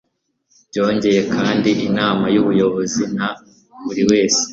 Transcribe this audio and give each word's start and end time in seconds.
byongeye 0.69 1.21
kandi 1.35 1.69
inama 1.87 2.25
y 2.33 2.37
ubuyobozi 2.41 3.03
na 3.17 3.27
buri 3.85 4.03
wese 4.11 4.41